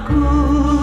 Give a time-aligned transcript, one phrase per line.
[0.00, 0.79] aku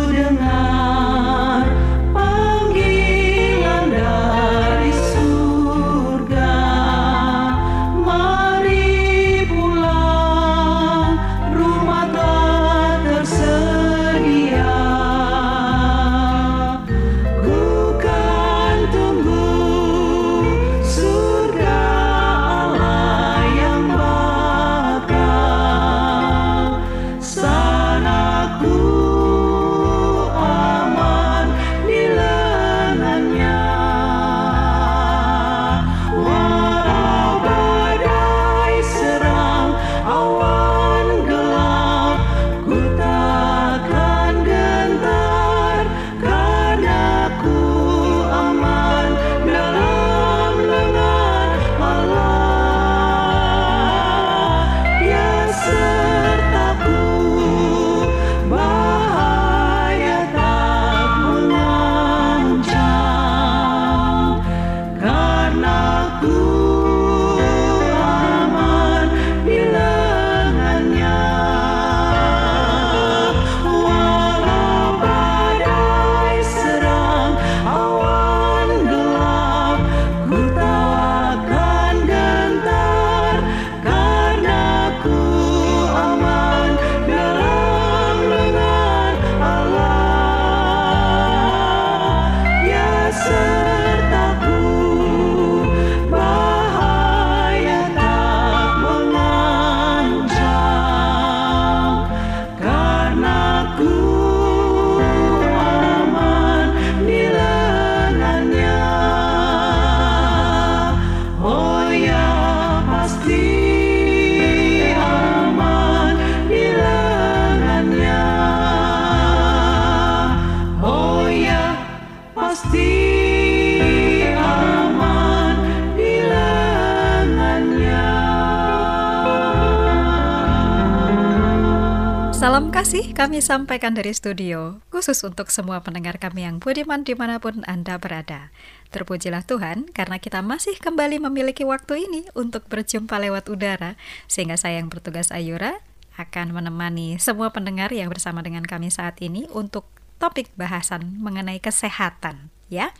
[132.98, 137.62] kasih kami sampaikan dari studio, khusus untuk semua pendengar kami yang budiman di mana pun
[137.70, 138.50] Anda berada.
[138.90, 144.82] Terpujilah Tuhan, karena kita masih kembali memiliki waktu ini untuk berjumpa lewat udara, sehingga saya
[144.82, 145.78] yang bertugas Ayura
[146.18, 149.86] akan menemani semua pendengar yang bersama dengan kami saat ini untuk
[150.18, 152.98] topik bahasan mengenai kesehatan, ya.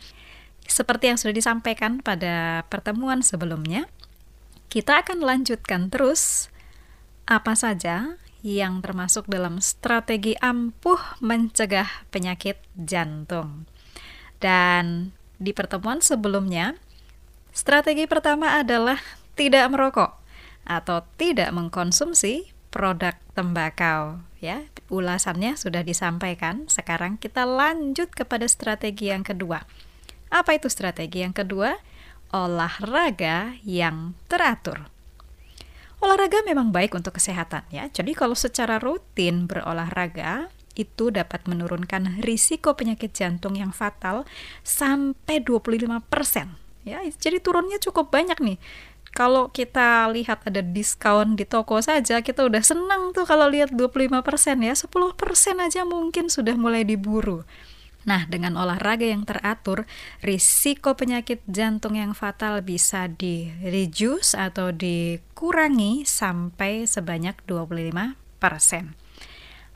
[0.62, 3.90] Seperti yang sudah disampaikan pada pertemuan sebelumnya,
[4.70, 6.54] kita akan lanjutkan terus
[7.26, 13.66] apa saja yang termasuk dalam strategi ampuh mencegah penyakit jantung.
[14.38, 16.78] Dan di pertemuan sebelumnya,
[17.50, 18.98] strategi pertama adalah
[19.34, 20.18] tidak merokok
[20.66, 24.66] atau tidak mengkonsumsi produk tembakau ya.
[24.88, 26.70] Ulasannya sudah disampaikan.
[26.70, 29.66] Sekarang kita lanjut kepada strategi yang kedua.
[30.28, 31.76] Apa itu strategi yang kedua?
[32.28, 34.97] Olahraga yang teratur.
[35.98, 37.90] Olahraga memang baik untuk kesehatan ya.
[37.90, 40.46] Jadi kalau secara rutin berolahraga
[40.78, 44.22] itu dapat menurunkan risiko penyakit jantung yang fatal
[44.62, 46.54] sampai 25%.
[46.86, 48.58] Ya, jadi turunnya cukup banyak nih.
[49.10, 54.62] Kalau kita lihat ada diskon di toko saja, kita udah senang tuh kalau lihat 25%
[54.62, 54.74] ya.
[54.78, 57.42] 10% aja mungkin sudah mulai diburu.
[58.08, 59.84] Nah, dengan olahraga yang teratur,
[60.24, 68.96] risiko penyakit jantung yang fatal bisa di-reduce atau dikurangi sampai sebanyak 25%.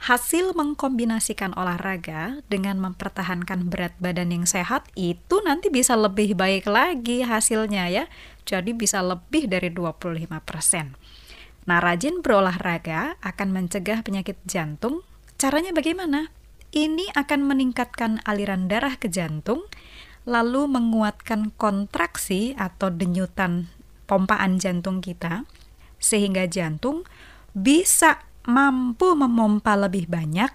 [0.02, 7.22] Hasil mengkombinasikan olahraga dengan mempertahankan berat badan yang sehat itu nanti bisa lebih baik lagi
[7.22, 8.04] hasilnya ya.
[8.48, 10.96] Jadi bisa lebih dari 25%.
[11.68, 15.04] Nah, rajin berolahraga akan mencegah penyakit jantung.
[15.38, 16.41] Caranya bagaimana?
[16.72, 19.68] Ini akan meningkatkan aliran darah ke jantung,
[20.24, 23.68] lalu menguatkan kontraksi atau denyutan
[24.08, 25.44] pompaan jantung kita,
[26.00, 27.04] sehingga jantung
[27.52, 30.48] bisa mampu memompa lebih banyak.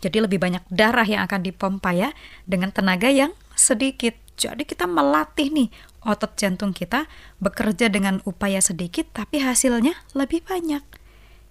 [0.00, 2.16] Jadi lebih banyak darah yang akan dipompa ya
[2.48, 4.16] dengan tenaga yang sedikit.
[4.40, 5.68] Jadi kita melatih nih
[6.04, 7.08] otot jantung kita
[7.40, 10.84] bekerja dengan upaya sedikit tapi hasilnya lebih banyak.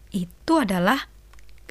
[0.10, 1.10] Itu adalah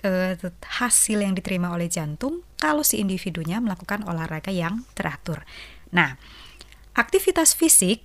[0.04, 0.36] uh,
[0.80, 5.42] hasil yang diterima oleh jantung kalau si individunya melakukan olahraga yang teratur.
[5.90, 6.20] Nah,
[6.94, 8.04] aktivitas fisik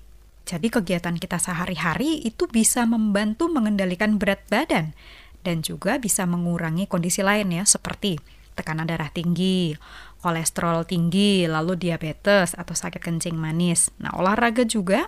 [0.49, 4.97] jadi kegiatan kita sehari-hari itu bisa membantu mengendalikan berat badan
[5.45, 8.17] dan juga bisa mengurangi kondisi lain ya seperti
[8.57, 9.77] tekanan darah tinggi,
[10.19, 13.93] kolesterol tinggi, lalu diabetes atau sakit kencing manis.
[14.01, 15.07] Nah, olahraga juga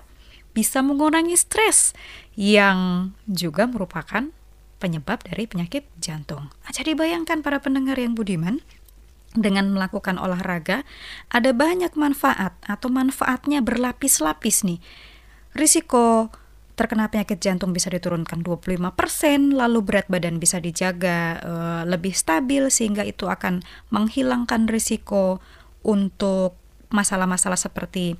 [0.56, 1.92] bisa mengurangi stres
[2.38, 4.32] yang juga merupakan
[4.82, 6.50] penyebab dari penyakit jantung.
[6.50, 8.66] Nah, jadi bayangkan para pendengar yang budiman,
[9.32, 10.84] dengan melakukan olahraga
[11.32, 14.80] ada banyak manfaat atau manfaatnya berlapis-lapis nih.
[15.56, 16.32] Risiko
[16.76, 21.54] terkena penyakit jantung bisa diturunkan 25%, lalu berat badan bisa dijaga e,
[21.86, 23.62] lebih stabil sehingga itu akan
[23.94, 25.44] menghilangkan risiko
[25.86, 26.58] untuk
[26.90, 28.18] masalah-masalah seperti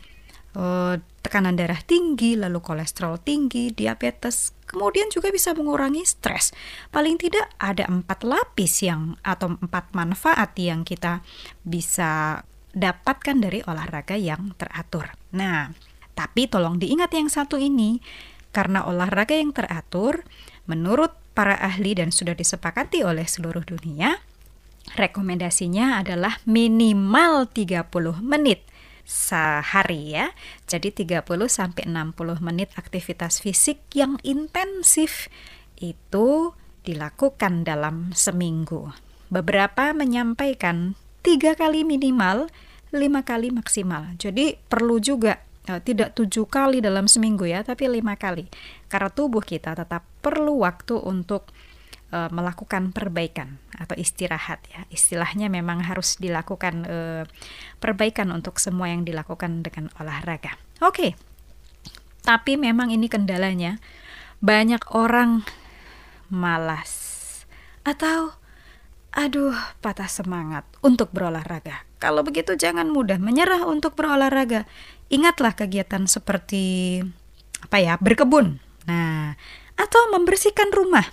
[0.54, 0.64] e,
[1.26, 6.56] tekanan darah tinggi, lalu kolesterol tinggi, diabetes, kemudian juga bisa mengurangi stres.
[6.90, 11.20] Paling tidak ada empat lapis yang atau empat manfaat yang kita
[11.68, 15.12] bisa dapatkan dari olahraga yang teratur.
[15.36, 15.76] Nah,
[16.16, 18.00] tapi tolong diingat yang satu ini,
[18.56, 20.24] karena olahraga yang teratur,
[20.72, 24.24] menurut para ahli dan sudah disepakati oleh seluruh dunia,
[24.96, 27.92] rekomendasinya adalah minimal 30
[28.24, 28.64] menit
[29.08, 30.34] sehari ya.
[30.70, 35.28] Jadi 30 sampai 60 menit aktivitas fisik yang intensif
[35.82, 36.54] itu
[36.86, 38.94] dilakukan dalam seminggu.
[39.32, 42.50] Beberapa menyampaikan tiga kali minimal,
[42.92, 44.18] lima kali maksimal.
[44.18, 45.40] Jadi perlu juga
[45.70, 48.50] eh, tidak tujuh kali dalam seminggu ya, tapi lima kali.
[48.92, 51.50] Karena tubuh kita tetap perlu waktu untuk
[52.12, 54.86] uh, melakukan perbaikan atau istirahat ya.
[54.92, 57.24] Istilahnya memang harus dilakukan uh,
[57.80, 60.60] perbaikan untuk semua yang dilakukan dengan olahraga.
[60.84, 60.92] Oke.
[60.94, 61.12] Okay.
[62.22, 63.82] Tapi memang ini kendalanya
[64.44, 65.42] banyak orang
[66.30, 67.10] malas
[67.82, 68.38] atau
[69.12, 71.84] aduh patah semangat untuk berolahraga.
[71.98, 74.70] Kalau begitu jangan mudah menyerah untuk berolahraga.
[75.12, 76.98] Ingatlah kegiatan seperti
[77.62, 78.58] apa ya, berkebun.
[78.90, 79.38] Nah,
[79.78, 81.06] atau membersihkan rumah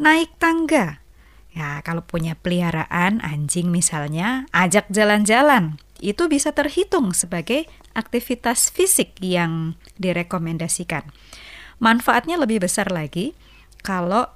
[0.00, 1.04] naik tangga.
[1.52, 5.76] Ya, kalau punya peliharaan anjing misalnya, ajak jalan-jalan.
[6.00, 11.04] Itu bisa terhitung sebagai aktivitas fisik yang direkomendasikan.
[11.82, 13.36] Manfaatnya lebih besar lagi
[13.84, 14.30] kalau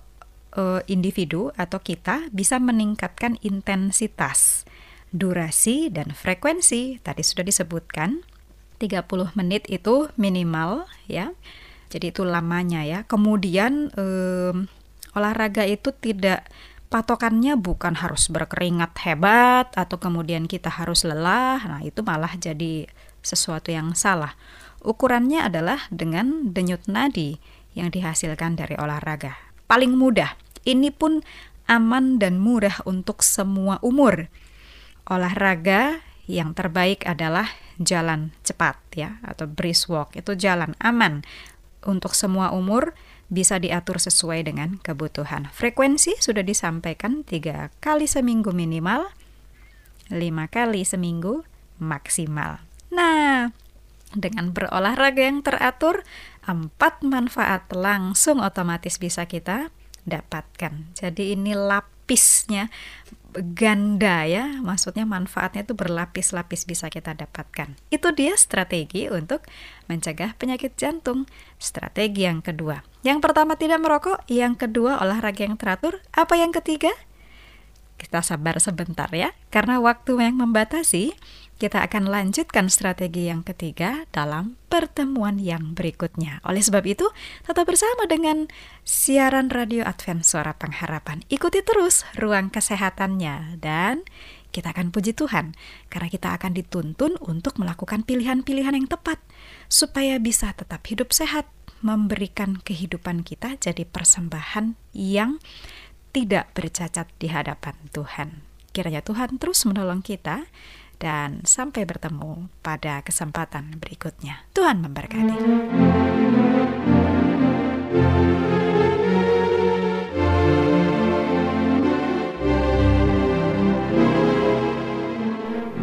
[0.52, 4.68] e, individu atau kita bisa meningkatkan intensitas,
[5.14, 7.00] durasi dan frekuensi.
[7.00, 8.26] Tadi sudah disebutkan
[8.82, 11.32] 30 menit itu minimal ya.
[11.94, 13.06] Jadi itu lamanya ya.
[13.06, 14.04] Kemudian e,
[15.14, 16.46] olahraga itu tidak
[16.92, 21.58] patokannya bukan harus berkeringat hebat atau kemudian kita harus lelah.
[21.66, 22.86] Nah, itu malah jadi
[23.24, 24.38] sesuatu yang salah.
[24.84, 27.40] Ukurannya adalah dengan denyut nadi
[27.74, 29.34] yang dihasilkan dari olahraga.
[29.66, 30.36] Paling mudah,
[30.68, 31.24] ini pun
[31.66, 34.28] aman dan murah untuk semua umur.
[35.08, 37.48] Olahraga yang terbaik adalah
[37.80, 41.26] jalan cepat ya atau brisk walk itu jalan aman
[41.84, 42.96] untuk semua umur
[43.34, 45.50] bisa diatur sesuai dengan kebutuhan.
[45.50, 49.10] Frekuensi sudah disampaikan tiga kali seminggu minimal,
[50.14, 51.42] lima kali seminggu
[51.82, 52.62] maksimal.
[52.94, 53.50] Nah,
[54.14, 56.06] dengan berolahraga yang teratur,
[56.46, 59.74] empat manfaat langsung otomatis bisa kita
[60.06, 60.94] dapatkan.
[60.94, 62.70] Jadi ini lapisnya
[63.34, 67.74] ganda ya, maksudnya manfaatnya itu berlapis-lapis bisa kita dapatkan.
[67.90, 69.42] Itu dia strategi untuk
[69.90, 71.26] mencegah penyakit jantung.
[71.58, 72.93] Strategi yang kedua.
[73.04, 76.88] Yang pertama tidak merokok, yang kedua olahraga yang teratur, apa yang ketiga?
[78.00, 81.12] Kita sabar sebentar ya, karena waktu yang membatasi.
[81.54, 86.42] Kita akan lanjutkan strategi yang ketiga dalam pertemuan yang berikutnya.
[86.42, 87.06] Oleh sebab itu,
[87.46, 88.50] tetap bersama dengan
[88.82, 91.22] siaran radio Advent Suara Pengharapan.
[91.30, 94.02] Ikuti terus ruang kesehatannya dan
[94.50, 95.54] kita akan puji Tuhan
[95.94, 99.22] karena kita akan dituntun untuk melakukan pilihan-pilihan yang tepat
[99.70, 101.46] supaya bisa tetap hidup sehat,
[101.84, 105.36] memberikan kehidupan kita jadi persembahan yang
[106.16, 108.40] tidak bercacat di hadapan Tuhan.
[108.72, 110.48] Kiranya Tuhan terus menolong kita
[110.96, 114.48] dan sampai bertemu pada kesempatan berikutnya.
[114.56, 115.36] Tuhan memberkati.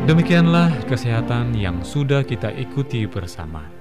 [0.10, 3.80] Demikianlah kesehatan yang sudah kita ikuti bersama.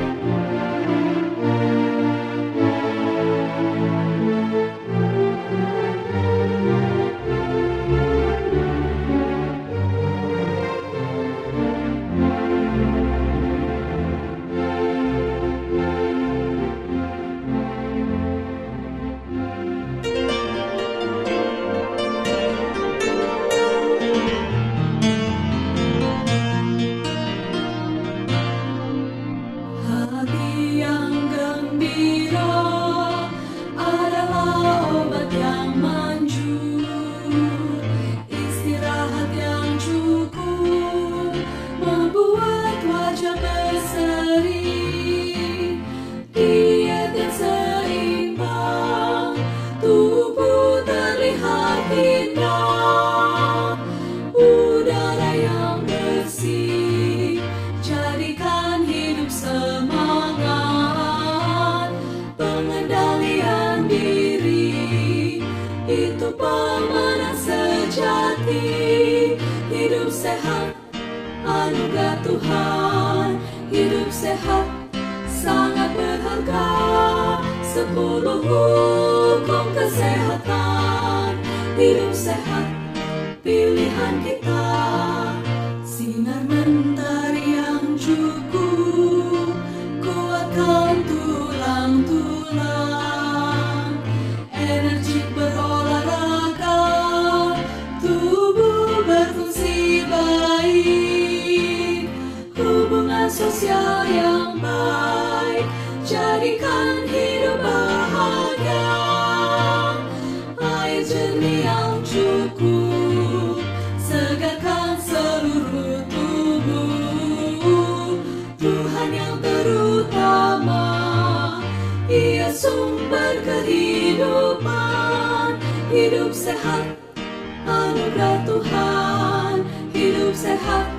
[128.43, 130.89] Tuhan hidup sehat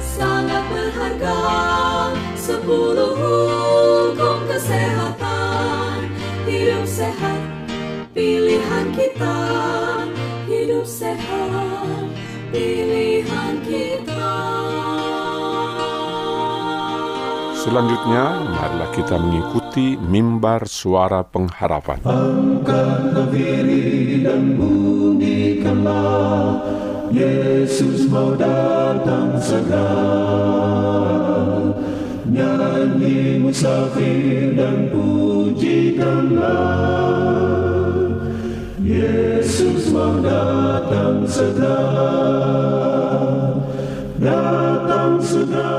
[0.00, 1.40] sangat berharga.
[2.36, 6.10] Sepuluh hukum kesehatan
[6.44, 7.40] hidup sehat
[8.12, 9.40] pilihan kita.
[10.50, 12.04] Hidup sehat
[12.52, 14.36] pilihan kita.
[17.62, 22.02] Selanjutnya, marilah kita mengikuti mimbar suara pengharapan.
[22.02, 26.58] Angkatlah diri dan bunyikanlah,
[27.12, 29.84] Yesus mau datang segera.
[32.24, 36.40] Nyanyi musafir dan pujikanlah
[38.80, 41.84] Yesus mau datang segera
[44.16, 45.76] Datang segera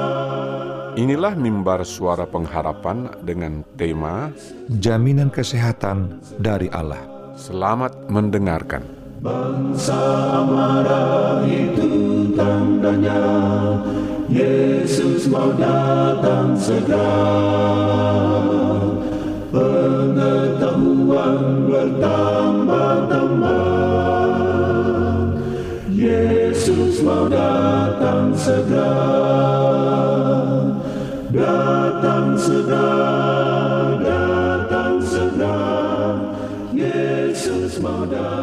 [0.93, 4.29] Inilah mimbar suara pengharapan dengan tema
[4.69, 7.01] jaminan kesehatan dari Allah.
[7.33, 9.02] Selamat mendengarkan.
[9.23, 13.23] Bangsa marah itu tandanya
[14.27, 17.23] Yesus mau datang segera.
[19.47, 21.39] Pengetahuan
[21.71, 23.63] bertambah-tambah
[25.87, 28.91] Yesus mau datang segera.
[31.31, 32.91] Datang segera
[34.03, 35.63] Datang segera
[36.75, 38.42] Yesus mau datang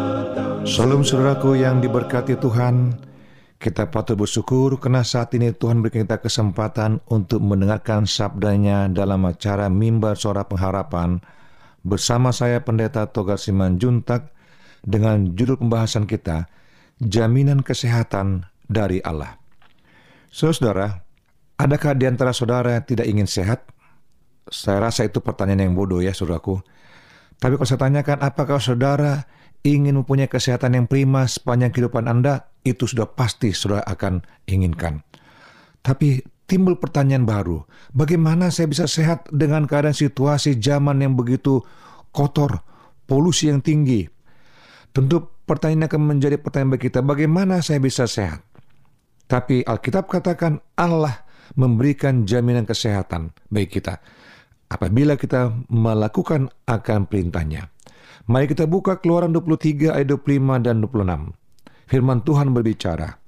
[0.70, 2.94] Salam saudaraku yang diberkati Tuhan,
[3.58, 9.66] kita patut bersyukur karena saat ini Tuhan berikan kita kesempatan untuk mendengarkan sabdanya dalam acara
[9.66, 11.18] Mimbar Suara Pengharapan
[11.82, 14.30] bersama saya Pendeta Togar Siman Juntak
[14.86, 16.46] dengan judul pembahasan kita
[17.02, 19.42] Jaminan Kesehatan dari Allah.
[20.30, 21.02] Saudara,
[21.58, 23.66] adakah di antara saudara yang tidak ingin sehat?
[24.46, 26.62] Saya rasa itu pertanyaan yang bodoh ya saudaraku.
[27.42, 29.26] Tapi kalau saya tanyakan apakah saudara
[29.66, 35.04] ingin mempunyai kesehatan yang prima sepanjang kehidupan Anda, itu sudah pasti saudara akan inginkan.
[35.80, 37.64] Tapi timbul pertanyaan baru,
[37.96, 41.64] bagaimana saya bisa sehat dengan keadaan situasi zaman yang begitu
[42.12, 42.60] kotor,
[43.08, 44.04] polusi yang tinggi?
[44.90, 48.44] Tentu pertanyaan akan menjadi pertanyaan bagi kita, bagaimana saya bisa sehat?
[49.30, 51.22] Tapi Alkitab katakan Allah
[51.54, 54.02] memberikan jaminan kesehatan bagi kita
[54.70, 57.70] apabila kita melakukan akan perintahnya.
[58.30, 61.34] Mari kita buka keluaran 23 ayat 25 dan 26.
[61.90, 63.18] Firman Tuhan berbicara,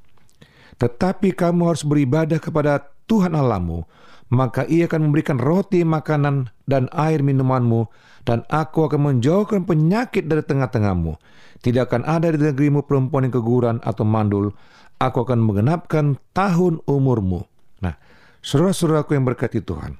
[0.78, 3.82] Tetapi kamu harus beribadah kepada Tuhan Allahmu,
[4.30, 7.90] maka ia akan memberikan roti makanan dan air minumanmu,
[8.22, 11.18] dan aku akan menjauhkan penyakit dari tengah-tengahmu.
[11.66, 14.54] Tidak akan ada di negerimu perempuan yang keguguran atau mandul,
[15.02, 17.42] aku akan menggenapkan tahun umurmu.
[17.82, 17.98] Nah,
[18.38, 19.98] saudara-saudaraku yang berkati Tuhan,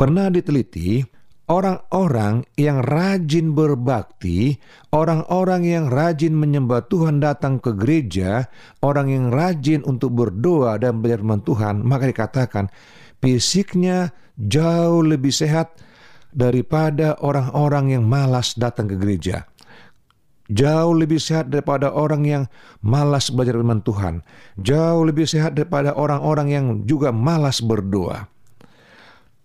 [0.00, 1.04] Pernah diteliti,
[1.50, 4.62] orang-orang yang rajin berbakti,
[4.94, 8.46] orang-orang yang rajin menyembah Tuhan datang ke gereja,
[8.86, 12.70] orang yang rajin untuk berdoa dan belajar firman Tuhan, maka dikatakan
[13.18, 15.74] fisiknya jauh lebih sehat
[16.30, 19.50] daripada orang-orang yang malas datang ke gereja.
[20.50, 22.42] Jauh lebih sehat daripada orang yang
[22.82, 24.26] malas belajar firman Tuhan.
[24.58, 28.26] Jauh lebih sehat daripada orang-orang yang juga malas berdoa.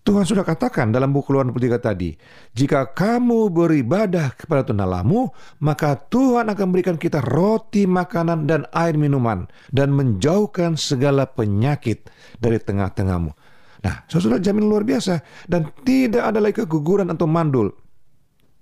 [0.06, 2.14] Tuhan sudah katakan dalam buku Keluaran 23 tadi,
[2.54, 5.34] jika kamu beribadah kepada Tuhan Allahmu,
[5.66, 12.06] maka Tuhan akan berikan kita roti, makanan, dan air minuman, dan menjauhkan segala penyakit
[12.38, 13.34] dari tengah-tengahmu.
[13.82, 17.74] Nah, saudara jamin luar biasa, dan tidak ada lagi keguguran atau mandul.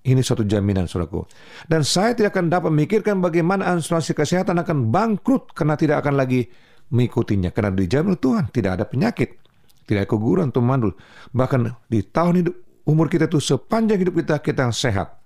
[0.07, 1.27] Ini suatu jaminan, saudaraku.
[1.67, 6.47] Dan saya tidak akan dapat memikirkan bagaimana asuransi kesehatan akan bangkrut karena tidak akan lagi
[6.87, 7.51] mengikutinya.
[7.51, 9.42] Karena dijamin Tuhan tidak ada penyakit
[9.93, 10.97] tidak keguguran atau mandul.
[11.31, 12.55] Bahkan di tahun hidup
[12.89, 15.21] umur kita itu sepanjang hidup kita kita sehat.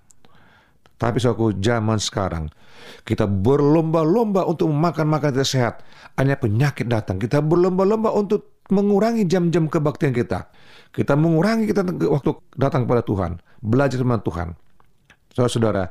[0.97, 2.49] Tapi suatu zaman sekarang
[3.06, 5.86] kita berlomba-lomba untuk memakan makan kita sehat.
[6.17, 7.21] Hanya penyakit datang.
[7.21, 10.51] Kita berlomba-lomba untuk mengurangi jam-jam kebaktian kita.
[10.91, 14.58] Kita mengurangi kita waktu datang kepada Tuhan, belajar sama Tuhan.
[15.32, 15.84] Saudara-saudara,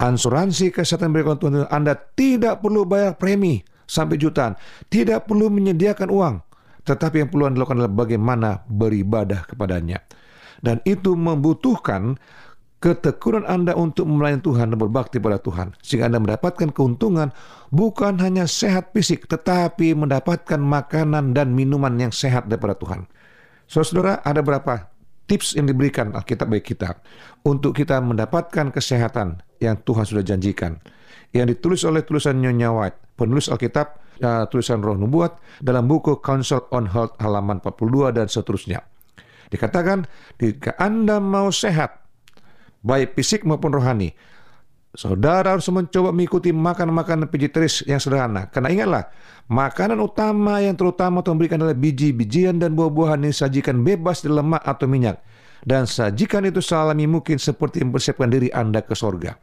[0.00, 4.56] asuransi kesehatan berikan Tuhan Anda tidak perlu bayar premi sampai jutaan,
[4.88, 6.34] tidak perlu menyediakan uang.
[6.84, 10.00] Tetapi yang perlu Anda lakukan adalah bagaimana beribadah kepadanya.
[10.60, 12.20] Dan itu membutuhkan
[12.80, 15.76] ketekunan Anda untuk melayani Tuhan dan berbakti pada Tuhan.
[15.84, 17.32] Sehingga Anda mendapatkan keuntungan
[17.68, 23.04] bukan hanya sehat fisik, tetapi mendapatkan makanan dan minuman yang sehat daripada Tuhan.
[23.68, 24.90] Saudara, ada berapa
[25.30, 26.98] tips yang diberikan Alkitab bagi kita
[27.46, 30.80] untuk kita mendapatkan kesehatan yang Tuhan sudah janjikan.
[31.30, 36.64] Yang ditulis oleh tulisan Nyonya White, penulis Alkitab uh, tulisan Roh Nubuat dalam buku Council
[36.70, 38.80] on Health halaman 42 dan seterusnya.
[39.50, 40.06] Dikatakan,
[40.38, 42.06] jika Anda mau sehat,
[42.86, 44.14] baik fisik maupun rohani,
[44.94, 48.46] saudara harus mencoba mengikuti makan-makanan vegetarian yang sederhana.
[48.46, 49.04] Karena ingatlah,
[49.50, 54.62] makanan utama yang terutama untuk memberikan adalah biji-bijian dan buah-buahan yang disajikan bebas dari lemak
[54.62, 55.18] atau minyak.
[55.60, 59.36] Dan sajikan itu salami mungkin seperti mempersiapkan diri Anda ke sorga.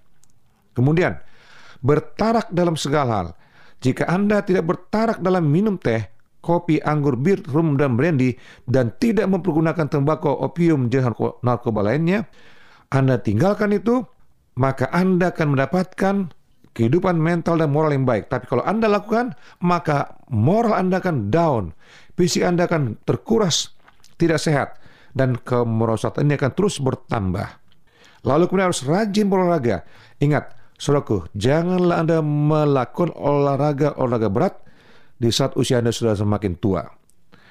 [0.74, 1.14] Kemudian,
[1.82, 3.28] bertarak dalam segala hal.
[3.78, 6.02] Jika Anda tidak bertarak dalam minum teh,
[6.42, 8.34] kopi, anggur, bir, rum, dan brandy,
[8.66, 11.14] dan tidak mempergunakan tembakau, opium, dan
[11.44, 12.26] narkoba lainnya,
[12.90, 14.02] Anda tinggalkan itu,
[14.58, 16.16] maka Anda akan mendapatkan
[16.74, 18.30] kehidupan mental dan moral yang baik.
[18.30, 21.76] Tapi kalau Anda lakukan, maka moral Anda akan down,
[22.18, 23.78] fisik Anda akan terkuras,
[24.18, 24.78] tidak sehat.
[25.18, 27.50] dan kemerosotan ini akan terus bertambah.
[28.22, 29.82] Lalu kemudian harus rajin berolahraga.
[30.22, 34.56] Ingat, saudaraku, janganlah Anda melakukan olahraga-olahraga berat
[35.18, 36.86] di saat usia Anda sudah semakin tua.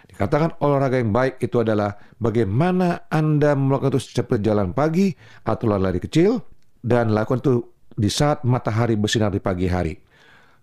[0.07, 5.13] Dikatakan olahraga yang baik itu adalah bagaimana Anda melakukan itu seperti jalan pagi
[5.45, 6.41] atau lari kecil
[6.81, 7.55] dan lakukan itu
[7.93, 9.93] di saat matahari bersinar di pagi hari.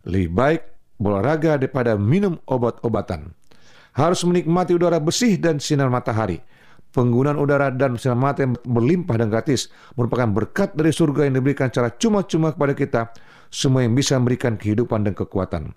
[0.07, 0.61] Lebih baik
[0.97, 3.35] berolahraga daripada minum obat-obatan.
[3.93, 6.41] Harus menikmati udara bersih dan sinar matahari.
[6.93, 11.73] Penggunaan udara dan sinar matahari yang berlimpah dan gratis merupakan berkat dari surga yang diberikan
[11.73, 13.01] secara cuma-cuma kepada kita,
[13.49, 15.73] semua yang bisa memberikan kehidupan dan kekuatan.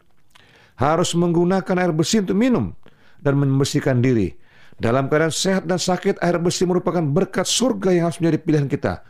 [0.77, 2.77] Harus menggunakan air bersih untuk minum
[3.25, 4.37] dan membersihkan diri.
[4.77, 9.01] Dalam keadaan sehat dan sakit, air bersih merupakan berkat surga yang harus menjadi pilihan kita.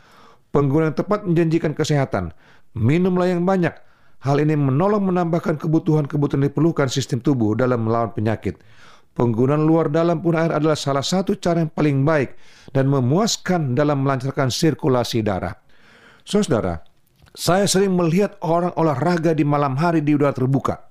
[0.55, 2.31] Penggunaan tepat menjanjikan kesehatan.
[2.71, 3.75] Minumlah yang banyak.
[4.23, 8.63] Hal ini menolong menambahkan kebutuhan-kebutuhan diperlukan sistem tubuh dalam melawan penyakit.
[9.17, 12.37] Penggunaan luar dalam pun air adalah salah satu cara yang paling baik
[12.69, 15.57] dan memuaskan dalam melancarkan sirkulasi darah.
[16.21, 16.85] Saudara,
[17.33, 20.85] saya sering melihat orang olahraga di malam hari di udara terbuka.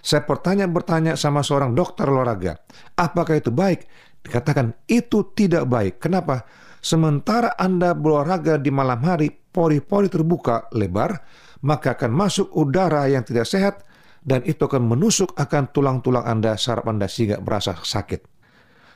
[0.00, 2.56] Saya bertanya-bertanya sama seorang dokter olahraga,
[2.96, 3.84] apakah itu baik?
[4.24, 6.00] Dikatakan itu tidak baik.
[6.00, 6.48] Kenapa?
[6.80, 11.12] Sementara Anda berolahraga di malam hari, pori-pori terbuka lebar,
[11.60, 13.85] maka akan masuk udara yang tidak sehat
[14.26, 18.26] dan itu akan menusuk akan tulang-tulang Anda, saraf Anda sehingga merasa sakit.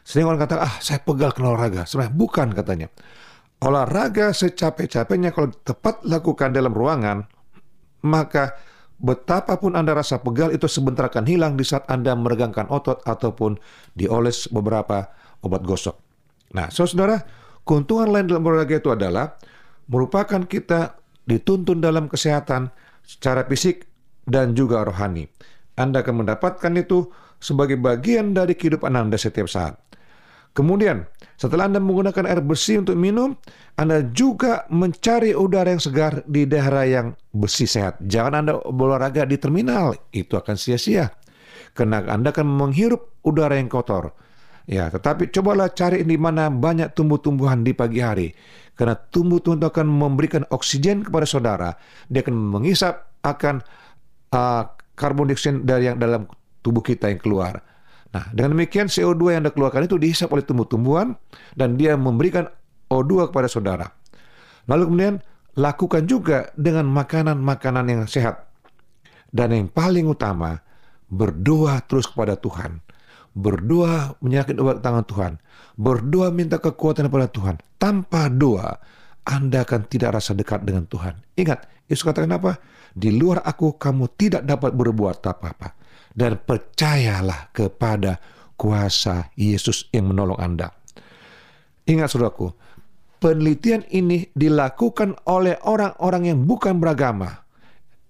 [0.03, 1.87] Sering orang kata, ah saya pegal kena olahraga.
[1.87, 2.91] Sebenarnya bukan katanya.
[3.63, 7.31] Olahraga secapek-capeknya kalau tepat lakukan dalam ruangan,
[8.03, 8.59] maka
[8.99, 13.61] betapapun Anda rasa pegal itu sebentar akan hilang di saat Anda meregangkan otot ataupun
[13.95, 15.15] dioles beberapa
[15.47, 15.95] obat gosok.
[16.57, 17.23] Nah, saudara,
[17.63, 19.39] keuntungan lain dalam berolahraga itu adalah
[19.87, 22.73] merupakan kita dituntun dalam kesehatan
[23.05, 23.90] secara fisik
[24.31, 25.27] dan juga rohani.
[25.75, 27.11] Anda akan mendapatkan itu
[27.43, 29.75] sebagai bagian dari kehidupan Anda setiap saat.
[30.51, 31.07] Kemudian,
[31.39, 33.39] setelah Anda menggunakan air bersih untuk minum,
[33.79, 38.03] Anda juga mencari udara yang segar di daerah yang bersih sehat.
[38.03, 41.15] Jangan Anda berolahraga di terminal, itu akan sia-sia.
[41.71, 44.11] Karena Anda akan menghirup udara yang kotor.
[44.67, 48.29] Ya, tetapi cobalah cari di mana banyak tumbuh-tumbuhan di pagi hari.
[48.75, 51.71] Karena tumbuh-tumbuhan akan memberikan oksigen kepada saudara.
[52.11, 53.63] Dia akan menghisap akan
[54.35, 54.63] uh,
[54.95, 56.27] karbon dioksida dari yang dalam
[56.61, 57.63] tubuh kita yang keluar.
[58.11, 61.15] Nah, dengan demikian CO2 yang Anda keluarkan itu dihisap oleh tumbuh-tumbuhan
[61.55, 62.51] dan dia memberikan
[62.91, 63.87] O2 kepada saudara.
[64.67, 65.15] Lalu kemudian
[65.55, 68.51] lakukan juga dengan makanan-makanan yang sehat.
[69.31, 70.59] Dan yang paling utama,
[71.07, 72.83] berdoa terus kepada Tuhan.
[73.31, 75.33] Berdoa menyakit obat tangan Tuhan.
[75.79, 77.63] Berdoa minta kekuatan kepada Tuhan.
[77.79, 78.75] Tanpa doa,
[79.27, 81.19] Anda akan tidak rasa dekat dengan Tuhan.
[81.37, 82.59] Ingat, Yesus katakan apa?
[82.91, 85.75] Di luar aku kamu tidak dapat berbuat apa-apa
[86.15, 88.19] dan percayalah kepada
[88.59, 90.69] kuasa Yesus yang menolong Anda.
[91.87, 92.51] Ingat saudaraku,
[93.23, 97.47] penelitian ini dilakukan oleh orang-orang yang bukan beragama.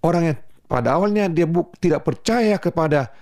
[0.01, 1.45] Orang yang pada awalnya dia
[1.77, 3.13] tidak percaya kepada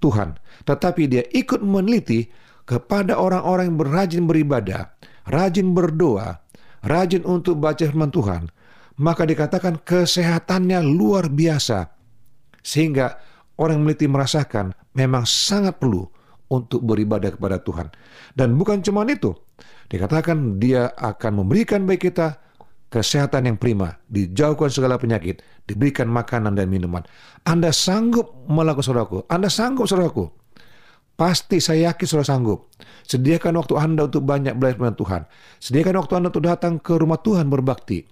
[0.00, 2.28] Tuhan, tetapi dia ikut meneliti
[2.64, 4.88] kepada orang-orang yang berajin beribadah,
[5.28, 6.43] rajin berdoa,
[6.84, 8.52] rajin untuk baca firman Tuhan,
[9.00, 11.90] maka dikatakan kesehatannya luar biasa.
[12.64, 13.18] Sehingga
[13.60, 16.06] orang meneliti merasakan memang sangat perlu
[16.48, 17.88] untuk beribadah kepada Tuhan.
[18.36, 19.34] Dan bukan cuma itu,
[19.90, 22.40] dikatakan dia akan memberikan bagi kita
[22.94, 27.02] kesehatan yang prima, dijauhkan segala penyakit, diberikan makanan dan minuman.
[27.42, 30.30] Anda sanggup melakukan saudaraku, Anda sanggup saudaraku.
[31.14, 32.74] Pasti saya yakin saudara sanggup.
[33.06, 35.22] Sediakan waktu Anda untuk banyak belajar dengan Tuhan.
[35.62, 38.02] Sediakan waktu Anda untuk datang ke rumah Tuhan berbakti.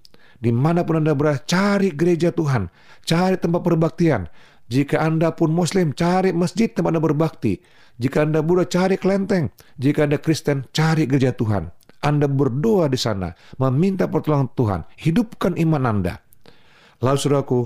[0.42, 2.70] Di mana pun Anda berada, cari gereja Tuhan.
[3.02, 4.30] Cari tempat perbaktian.
[4.70, 7.62] Jika Anda pun Muslim, cari masjid tempat Anda berbakti.
[7.98, 9.50] Jika Anda Buddha, cari kelenteng.
[9.78, 11.70] Jika Anda Kristen, cari gereja Tuhan.
[12.02, 13.30] Anda berdoa di sana,
[13.62, 14.80] meminta pertolongan Tuhan.
[14.98, 16.18] Hidupkan iman Anda.
[16.98, 17.60] Lalu saudaraku,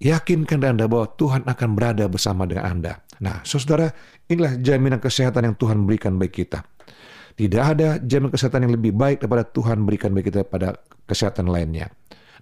[0.00, 2.92] yakinkan Anda bahwa Tuhan akan berada bersama dengan Anda.
[3.18, 3.92] Nah, saudara,
[4.28, 6.64] inilah jaminan kesehatan yang Tuhan berikan bagi kita.
[7.38, 11.88] Tidak ada jaminan kesehatan yang lebih baik daripada Tuhan berikan bagi kita pada kesehatan lainnya.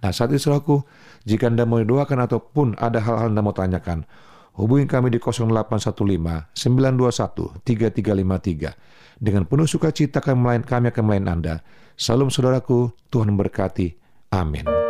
[0.01, 0.85] Nah, saat itu saudaraku,
[1.25, 4.05] jika Anda mau doakan ataupun ada hal-hal Anda mau tanyakan,
[4.57, 9.17] hubungi kami di 0815 921 3353.
[9.17, 11.55] Dengan penuh sukacita kami, kami akan melayan Anda.
[11.97, 13.97] Salam saudaraku, Tuhan memberkati.
[14.37, 14.86] Amin.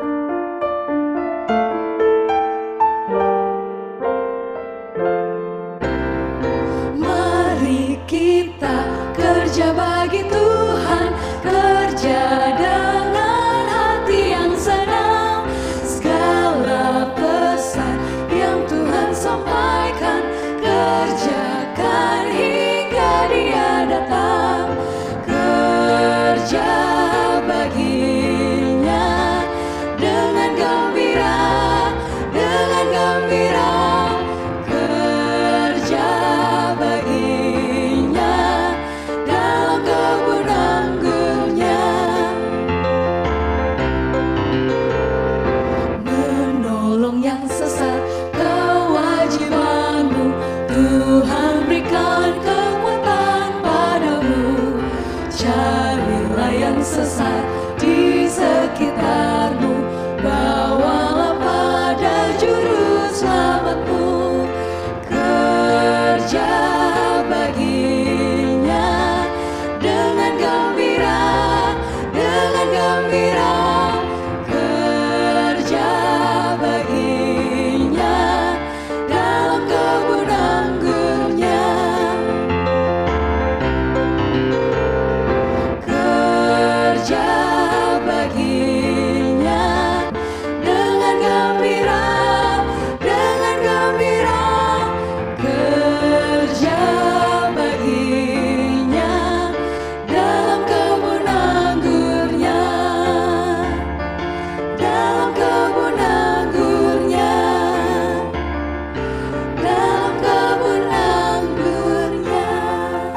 [56.86, 57.65] 四散。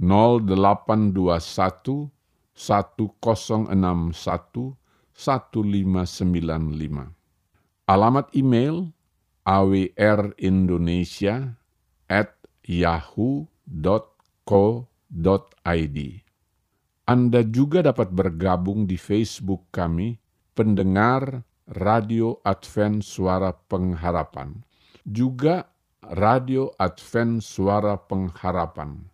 [0.00, 2.10] 0821
[2.54, 4.78] 1061
[5.14, 7.14] 1595.
[7.84, 8.90] Alamat email
[9.44, 11.52] awrindonesia
[12.08, 12.32] at
[12.64, 13.48] yahoo.co.id.
[17.04, 20.16] Anda juga dapat bergabung di Facebook kami,
[20.56, 24.64] pendengar Radio Advent Suara Pengharapan.
[25.04, 25.68] Juga
[26.00, 29.13] Radio Advent Suara Pengharapan.